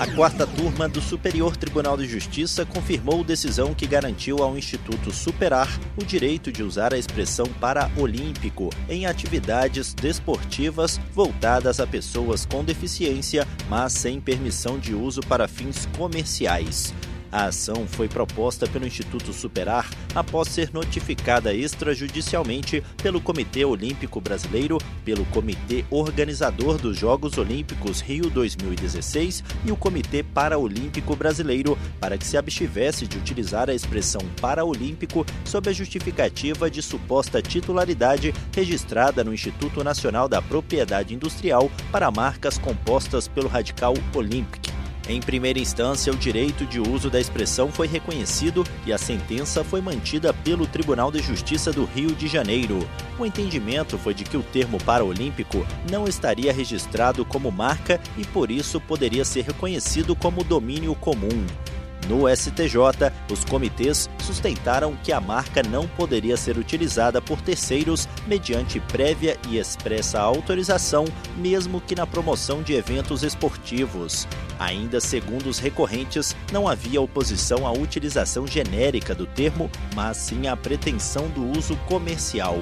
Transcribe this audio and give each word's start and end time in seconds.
A 0.00 0.06
quarta 0.06 0.46
turma 0.46 0.88
do 0.88 1.00
Superior 1.00 1.56
Tribunal 1.56 1.96
de 1.96 2.06
Justiça 2.06 2.64
confirmou 2.64 3.24
decisão 3.24 3.74
que 3.74 3.84
garantiu 3.84 4.38
ao 4.38 4.56
Instituto 4.56 5.12
Superar 5.12 5.68
o 5.96 6.04
direito 6.04 6.52
de 6.52 6.62
usar 6.62 6.94
a 6.94 6.98
expressão 6.98 7.46
paraolímpico 7.60 8.70
em 8.88 9.06
atividades 9.06 9.94
desportivas 9.94 11.00
voltadas 11.12 11.80
a 11.80 11.86
pessoas 11.86 12.46
com 12.46 12.62
deficiência, 12.62 13.44
mas 13.68 13.92
sem 13.92 14.20
permissão 14.20 14.78
de 14.78 14.94
uso 14.94 15.20
para 15.22 15.48
fins 15.48 15.86
comerciais. 15.96 16.94
A 17.30 17.44
ação 17.46 17.86
foi 17.86 18.08
proposta 18.08 18.66
pelo 18.66 18.86
Instituto 18.86 19.32
Superar 19.32 19.88
após 20.14 20.48
ser 20.48 20.70
notificada 20.72 21.52
extrajudicialmente 21.52 22.82
pelo 23.02 23.20
Comitê 23.20 23.64
Olímpico 23.64 24.20
Brasileiro, 24.20 24.78
pelo 25.04 25.24
Comitê 25.26 25.84
Organizador 25.90 26.78
dos 26.78 26.96
Jogos 26.96 27.36
Olímpicos 27.36 28.00
Rio 28.00 28.30
2016 28.30 29.44
e 29.64 29.70
o 29.72 29.76
Comitê 29.76 30.22
Paraolímpico 30.22 31.14
Brasileiro 31.14 31.78
para 32.00 32.16
que 32.16 32.26
se 32.26 32.36
abstivesse 32.36 33.06
de 33.06 33.18
utilizar 33.18 33.68
a 33.68 33.74
expressão 33.74 34.22
paraolímpico 34.40 35.26
sob 35.44 35.68
a 35.68 35.72
justificativa 35.72 36.70
de 36.70 36.80
suposta 36.80 37.42
titularidade 37.42 38.32
registrada 38.54 39.22
no 39.22 39.34
Instituto 39.34 39.84
Nacional 39.84 40.28
da 40.28 40.40
Propriedade 40.40 41.14
Industrial 41.14 41.70
para 41.92 42.10
marcas 42.10 42.58
compostas 42.58 43.28
pelo 43.28 43.48
radical 43.48 43.94
Olympic. 44.14 44.67
Em 45.08 45.20
primeira 45.20 45.58
instância, 45.58 46.12
o 46.12 46.16
direito 46.16 46.66
de 46.66 46.78
uso 46.78 47.08
da 47.08 47.18
expressão 47.18 47.72
foi 47.72 47.86
reconhecido 47.86 48.62
e 48.84 48.92
a 48.92 48.98
sentença 48.98 49.64
foi 49.64 49.80
mantida 49.80 50.34
pelo 50.34 50.66
Tribunal 50.66 51.10
de 51.10 51.22
Justiça 51.22 51.72
do 51.72 51.86
Rio 51.86 52.14
de 52.14 52.28
Janeiro. 52.28 52.86
O 53.18 53.24
entendimento 53.24 53.96
foi 53.96 54.12
de 54.12 54.24
que 54.24 54.36
o 54.36 54.42
termo 54.42 54.76
paraolímpico 54.84 55.66
não 55.90 56.06
estaria 56.06 56.52
registrado 56.52 57.24
como 57.24 57.50
marca 57.50 57.98
e 58.18 58.26
por 58.26 58.50
isso 58.50 58.78
poderia 58.82 59.24
ser 59.24 59.44
reconhecido 59.44 60.14
como 60.14 60.44
domínio 60.44 60.94
comum. 60.94 61.46
No 62.06 62.28
STJ, 62.28 63.12
os 63.30 63.44
comitês 63.44 64.08
sustentaram 64.24 64.96
que 65.02 65.12
a 65.12 65.20
marca 65.20 65.62
não 65.62 65.86
poderia 65.88 66.36
ser 66.36 66.56
utilizada 66.56 67.20
por 67.20 67.40
terceiros 67.40 68.08
mediante 68.26 68.80
prévia 68.80 69.36
e 69.48 69.58
expressa 69.58 70.20
autorização, 70.20 71.04
mesmo 71.36 71.80
que 71.80 71.94
na 71.94 72.06
promoção 72.06 72.62
de 72.62 72.74
eventos 72.74 73.22
esportivos. 73.22 74.26
Ainda 74.58 75.00
segundo 75.00 75.48
os 75.48 75.58
recorrentes, 75.58 76.34
não 76.52 76.66
havia 76.66 77.00
oposição 77.00 77.66
à 77.66 77.72
utilização 77.72 78.46
genérica 78.46 79.14
do 79.14 79.26
termo, 79.26 79.70
mas 79.94 80.16
sim 80.16 80.46
à 80.46 80.56
pretensão 80.56 81.28
do 81.28 81.58
uso 81.58 81.76
comercial. 81.86 82.58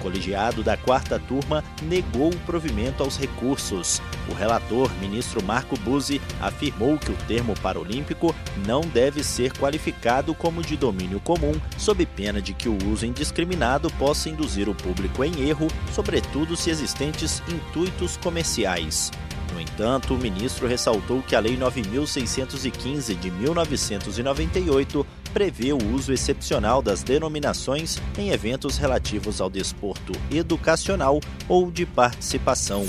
Colegiado 0.00 0.62
da 0.62 0.76
quarta 0.76 1.18
turma 1.18 1.62
negou 1.82 2.30
o 2.30 2.38
provimento 2.40 3.02
aos 3.02 3.16
recursos. 3.16 4.00
O 4.28 4.34
relator, 4.34 4.90
ministro 5.00 5.42
Marco 5.42 5.78
Buzzi, 5.80 6.20
afirmou 6.40 6.98
que 6.98 7.10
o 7.10 7.16
termo 7.26 7.54
paralímpico 7.60 8.34
não 8.66 8.80
deve 8.80 9.22
ser 9.22 9.52
qualificado 9.52 10.34
como 10.34 10.62
de 10.62 10.76
domínio 10.76 11.20
comum, 11.20 11.52
sob 11.76 12.04
pena 12.06 12.40
de 12.40 12.54
que 12.54 12.68
o 12.68 12.78
uso 12.86 13.06
indiscriminado 13.06 13.90
possa 13.92 14.28
induzir 14.28 14.68
o 14.68 14.74
público 14.74 15.24
em 15.24 15.48
erro, 15.48 15.68
sobretudo 15.92 16.56
se 16.56 16.70
existentes 16.70 17.42
intuitos 17.48 18.16
comerciais. 18.16 19.10
No 19.52 19.60
entanto, 19.60 20.14
o 20.14 20.18
ministro 20.18 20.66
ressaltou 20.66 21.22
que 21.22 21.34
a 21.34 21.40
Lei 21.40 21.56
9615 21.56 23.14
de 23.14 23.30
1998 23.30 25.06
prevê 25.32 25.72
o 25.72 25.94
uso 25.94 26.12
excepcional 26.12 26.82
das 26.82 27.02
denominações 27.02 27.98
em 28.16 28.30
eventos 28.30 28.76
relativos 28.76 29.40
ao 29.40 29.50
desporto 29.50 30.12
educacional 30.30 31.20
ou 31.48 31.70
de 31.70 31.86
participação. 31.86 32.84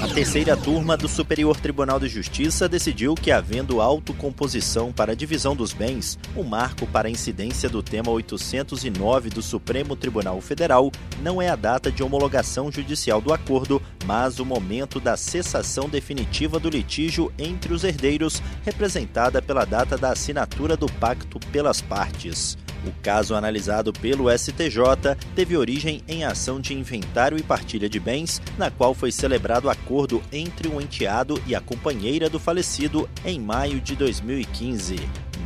A 0.00 0.06
terceira 0.06 0.56
turma 0.56 0.96
do 0.96 1.08
Superior 1.08 1.58
Tribunal 1.58 1.98
de 1.98 2.08
Justiça 2.08 2.68
decidiu 2.68 3.16
que, 3.16 3.32
havendo 3.32 3.80
autocomposição 3.80 4.92
para 4.92 5.10
a 5.10 5.14
divisão 5.14 5.56
dos 5.56 5.72
bens, 5.72 6.16
o 6.36 6.44
marco 6.44 6.86
para 6.86 7.08
a 7.08 7.10
incidência 7.10 7.68
do 7.68 7.82
tema 7.82 8.08
809 8.08 9.28
do 9.28 9.42
Supremo 9.42 9.96
Tribunal 9.96 10.40
Federal 10.40 10.92
não 11.20 11.42
é 11.42 11.48
a 11.48 11.56
data 11.56 11.90
de 11.90 12.04
homologação 12.04 12.70
judicial 12.70 13.20
do 13.20 13.32
acordo, 13.32 13.82
mas 14.06 14.38
o 14.38 14.44
momento 14.44 15.00
da 15.00 15.16
cessação 15.16 15.88
definitiva 15.88 16.60
do 16.60 16.70
litígio 16.70 17.32
entre 17.36 17.74
os 17.74 17.82
herdeiros, 17.82 18.40
representada 18.64 19.42
pela 19.42 19.64
data 19.64 19.98
da 19.98 20.12
assinatura 20.12 20.76
do 20.76 20.86
pacto 20.86 21.40
pelas 21.50 21.80
partes. 21.80 22.56
O 22.86 22.92
caso 23.02 23.34
analisado 23.34 23.92
pelo 23.92 24.30
STJ 24.30 25.16
teve 25.34 25.56
origem 25.56 26.02
em 26.06 26.24
ação 26.24 26.60
de 26.60 26.74
inventário 26.74 27.38
e 27.38 27.42
partilha 27.42 27.88
de 27.88 27.98
bens, 27.98 28.40
na 28.56 28.70
qual 28.70 28.94
foi 28.94 29.10
celebrado 29.10 29.68
acordo 29.68 30.22
entre 30.32 30.68
o 30.68 30.80
enteado 30.80 31.40
e 31.46 31.54
a 31.54 31.60
companheira 31.60 32.30
do 32.30 32.38
falecido 32.38 33.08
em 33.24 33.40
maio 33.40 33.80
de 33.80 33.96
2015. 33.96 34.96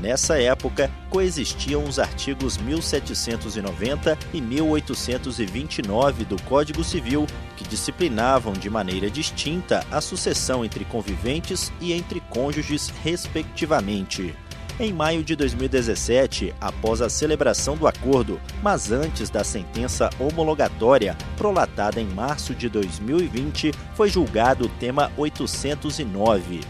Nessa 0.00 0.36
época, 0.36 0.90
coexistiam 1.08 1.84
os 1.84 2.00
artigos 2.00 2.58
1790 2.58 4.18
e 4.34 4.40
1829 4.40 6.24
do 6.24 6.42
Código 6.42 6.82
Civil, 6.82 7.24
que 7.56 7.62
disciplinavam 7.68 8.52
de 8.52 8.68
maneira 8.68 9.08
distinta 9.08 9.86
a 9.92 10.00
sucessão 10.00 10.64
entre 10.64 10.84
conviventes 10.84 11.72
e 11.80 11.92
entre 11.92 12.20
cônjuges, 12.30 12.92
respectivamente 13.04 14.34
em 14.78 14.92
maio 14.92 15.22
de 15.22 15.36
2017, 15.36 16.54
após 16.60 17.02
a 17.02 17.08
celebração 17.08 17.76
do 17.76 17.86
acordo, 17.86 18.40
mas 18.62 18.90
antes 18.90 19.30
da 19.30 19.44
sentença 19.44 20.10
homologatória, 20.18 21.16
prolatada 21.36 22.00
em 22.00 22.06
março 22.06 22.54
de 22.54 22.68
2020, 22.68 23.72
foi 23.94 24.08
julgado 24.08 24.66
o 24.66 24.68
tema 24.68 25.10
809. 25.16 26.60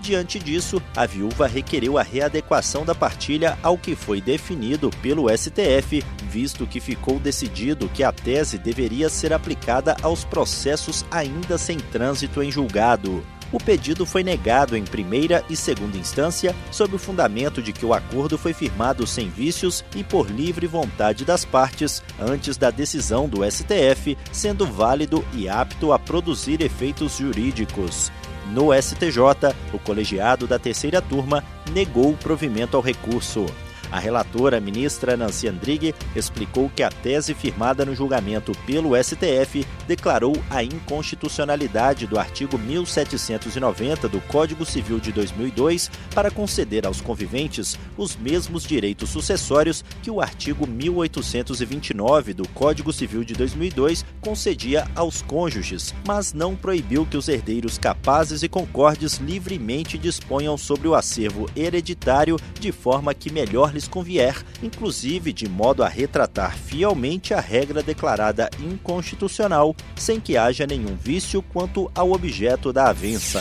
Diante 0.00 0.38
disso, 0.38 0.80
a 0.96 1.04
viúva 1.04 1.46
requereu 1.46 1.98
a 1.98 2.02
readequação 2.02 2.86
da 2.86 2.94
partilha 2.94 3.58
ao 3.62 3.76
que 3.76 3.94
foi 3.94 4.18
definido 4.18 4.90
pelo 5.02 5.28
STF, 5.28 6.02
visto 6.24 6.66
que 6.66 6.80
ficou 6.80 7.20
decidido 7.20 7.88
que 7.90 8.02
a 8.02 8.10
tese 8.10 8.56
deveria 8.56 9.10
ser 9.10 9.32
aplicada 9.32 9.94
aos 10.00 10.24
processos 10.24 11.04
ainda 11.10 11.58
sem 11.58 11.78
trânsito 11.78 12.42
em 12.42 12.50
julgado 12.50 13.22
o 13.52 13.58
pedido 13.58 14.06
foi 14.06 14.22
negado 14.22 14.76
em 14.76 14.84
primeira 14.84 15.44
e 15.48 15.56
segunda 15.56 15.96
instância 15.96 16.54
sob 16.70 16.96
o 16.96 16.98
fundamento 16.98 17.62
de 17.62 17.72
que 17.72 17.84
o 17.84 17.92
acordo 17.92 18.38
foi 18.38 18.52
firmado 18.52 19.06
sem 19.06 19.28
vícios 19.28 19.84
e 19.94 20.04
por 20.04 20.30
livre 20.30 20.66
vontade 20.66 21.24
das 21.24 21.44
partes 21.44 22.02
antes 22.18 22.56
da 22.56 22.70
decisão 22.70 23.28
do 23.28 23.48
STF, 23.48 24.16
sendo 24.32 24.66
válido 24.66 25.24
e 25.34 25.48
apto 25.48 25.92
a 25.92 25.98
produzir 25.98 26.60
efeitos 26.60 27.18
jurídicos. 27.18 28.10
No 28.52 28.70
STJ, 28.74 29.54
o 29.72 29.78
colegiado 29.78 30.46
da 30.46 30.58
terceira 30.58 31.00
turma 31.00 31.44
negou 31.72 32.10
o 32.10 32.16
provimento 32.16 32.76
ao 32.76 32.82
recurso. 32.82 33.46
A 33.90 33.98
relatora, 33.98 34.60
ministra 34.60 35.16
Nancy 35.16 35.48
Andrighi, 35.48 35.94
explicou 36.14 36.70
que 36.70 36.82
a 36.82 36.90
tese 36.90 37.34
firmada 37.34 37.84
no 37.84 37.94
julgamento 37.94 38.52
pelo 38.64 38.90
STF 38.96 39.66
declarou 39.86 40.36
a 40.48 40.62
inconstitucionalidade 40.62 42.06
do 42.06 42.18
artigo 42.18 42.56
1790 42.56 44.08
do 44.08 44.20
Código 44.22 44.64
Civil 44.64 45.00
de 45.00 45.10
2002 45.10 45.90
para 46.14 46.30
conceder 46.30 46.86
aos 46.86 47.00
conviventes 47.00 47.76
os 47.96 48.16
mesmos 48.16 48.62
direitos 48.62 49.10
sucessórios 49.10 49.84
que 50.02 50.10
o 50.10 50.20
artigo 50.20 50.66
1829 50.66 52.32
do 52.34 52.48
Código 52.50 52.92
Civil 52.92 53.24
de 53.24 53.34
2002 53.34 54.04
concedia 54.20 54.86
aos 54.94 55.20
cônjuges, 55.22 55.92
mas 56.06 56.32
não 56.32 56.54
proibiu 56.54 57.04
que 57.04 57.16
os 57.16 57.28
herdeiros 57.28 57.76
capazes 57.76 58.42
e 58.42 58.48
concordes 58.48 59.18
livremente 59.18 59.98
disponham 59.98 60.56
sobre 60.56 60.86
o 60.86 60.94
acervo 60.94 61.48
hereditário 61.56 62.36
de 62.58 62.70
forma 62.70 63.14
que 63.14 63.32
melhor 63.32 63.72
lhes 63.72 63.79
convier, 63.88 64.44
inclusive 64.62 65.32
de 65.32 65.48
modo 65.48 65.82
a 65.82 65.88
retratar 65.88 66.56
fielmente 66.56 67.34
a 67.34 67.40
regra 67.40 67.82
declarada 67.82 68.48
inconstitucional, 68.58 69.74
sem 69.96 70.20
que 70.20 70.36
haja 70.36 70.66
nenhum 70.66 70.96
vício 70.96 71.42
quanto 71.42 71.90
ao 71.94 72.12
objeto 72.12 72.72
da 72.72 72.88
avença. 72.88 73.40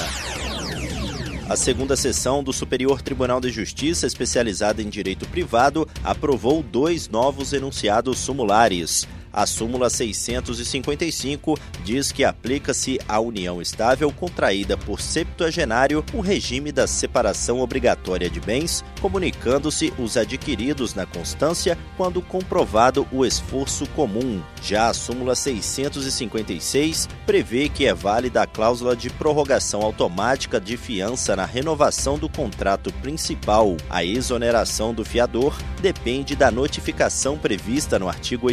A 1.49 1.55
segunda 1.55 1.95
sessão 1.95 2.43
do 2.43 2.53
Superior 2.53 3.01
Tribunal 3.01 3.41
de 3.41 3.49
Justiça, 3.49 4.05
especializada 4.05 4.83
em 4.83 4.87
direito 4.87 5.27
privado, 5.27 5.87
aprovou 6.03 6.61
dois 6.61 7.09
novos 7.09 7.53
enunciados 7.53 8.19
sumulares. 8.19 9.07
A 9.31 9.45
súmula 9.45 9.89
655 9.89 11.57
diz 11.83 12.11
que 12.11 12.23
aplica-se 12.23 12.99
à 13.07 13.19
união 13.19 13.61
estável 13.61 14.11
contraída 14.11 14.77
por 14.77 14.99
septuagenário 14.99 16.03
o 16.13 16.19
regime 16.19 16.71
da 16.71 16.87
separação 16.87 17.59
obrigatória 17.59 18.29
de 18.29 18.39
bens, 18.39 18.83
comunicando-se 19.01 19.93
os 19.97 20.17
adquiridos 20.17 20.93
na 20.93 21.05
constância 21.05 21.77
quando 21.95 22.21
comprovado 22.21 23.07
o 23.11 23.25
esforço 23.25 23.87
comum. 23.89 24.41
Já 24.61 24.89
a 24.89 24.93
súmula 24.93 25.35
656 25.35 27.07
prevê 27.25 27.69
que 27.69 27.85
é 27.85 27.93
válida 27.93 28.41
a 28.41 28.47
cláusula 28.47 28.95
de 28.95 29.09
prorrogação 29.09 29.81
automática 29.81 30.59
de 30.59 30.75
fiança 30.75 31.35
na 31.35 31.45
renovação 31.45 32.17
do 32.17 32.27
contrato 32.27 32.91
principal. 32.93 33.77
A 33.89 34.03
exoneração 34.03 34.93
do 34.93 35.05
fiador 35.05 35.55
depende 35.81 36.35
da 36.35 36.51
notificação 36.51 37.37
prevista 37.37 37.99
no 37.99 38.09
artigo 38.09 38.49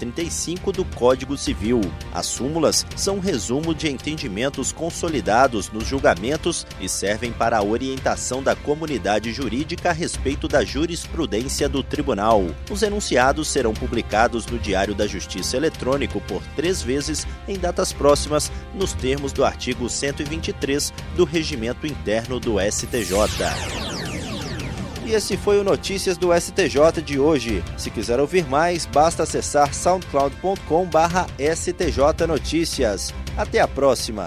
835 0.00 0.72
do 0.72 0.84
Código 0.84 1.36
Civil. 1.36 1.80
As 2.12 2.26
súmulas 2.26 2.86
são 2.96 3.16
um 3.16 3.20
resumo 3.20 3.74
de 3.74 3.88
entendimentos 3.88 4.72
consolidados 4.72 5.70
nos 5.70 5.86
julgamentos 5.86 6.66
e 6.80 6.88
servem 6.88 7.32
para 7.32 7.58
a 7.58 7.62
orientação 7.62 8.42
da 8.42 8.56
comunidade 8.56 9.32
jurídica 9.32 9.90
a 9.90 9.92
respeito 9.92 10.48
da 10.48 10.64
jurisprudência 10.64 11.68
do 11.68 11.82
tribunal. 11.82 12.46
Os 12.70 12.82
enunciados 12.82 13.48
serão 13.48 13.74
publicados 13.74 14.46
no 14.46 14.58
Diário 14.58 14.94
da 14.94 15.06
Justiça 15.06 15.56
Eletrônico 15.56 16.20
por 16.22 16.42
três 16.56 16.82
vezes 16.82 17.26
em 17.46 17.58
datas 17.58 17.92
próximas, 17.92 18.50
nos 18.74 18.92
termos 18.92 19.32
do 19.32 19.44
artigo 19.44 19.88
123 19.88 20.92
do 21.16 21.24
Regimento 21.24 21.86
Interno 21.86 22.40
do 22.40 22.56
STJ. 22.60 23.89
E 25.04 25.12
esse 25.12 25.36
foi 25.36 25.58
o 25.58 25.64
Notícias 25.64 26.16
do 26.16 26.28
STJ 26.32 27.02
de 27.04 27.18
hoje. 27.18 27.64
Se 27.76 27.90
quiser 27.90 28.20
ouvir 28.20 28.46
mais, 28.46 28.86
basta 28.86 29.22
acessar 29.22 29.74
soundcloud.com/stj 29.74 32.26
notícias. 32.26 33.14
Até 33.36 33.60
a 33.60 33.68
próxima. 33.68 34.26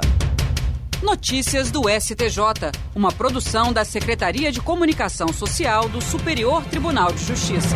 Notícias 1.01 1.69
do 1.69 1.89
STJ, 1.89 2.71
uma 2.95 3.11
produção 3.11 3.73
da 3.73 3.83
Secretaria 3.83 4.51
de 4.51 4.61
Comunicação 4.61 5.33
Social 5.33 5.89
do 5.89 6.01
Superior 6.01 6.63
Tribunal 6.63 7.11
de 7.11 7.25
Justiça. 7.25 7.75